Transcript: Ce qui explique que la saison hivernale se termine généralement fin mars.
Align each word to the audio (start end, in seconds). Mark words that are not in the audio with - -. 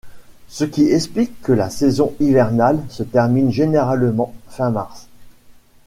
Ce 0.47 0.63
qui 0.63 0.91
explique 0.91 1.39
que 1.43 1.51
la 1.53 1.69
saison 1.69 2.15
hivernale 2.19 2.79
se 2.89 3.03
termine 3.03 3.51
généralement 3.51 4.33
fin 4.49 4.71
mars. 4.71 5.07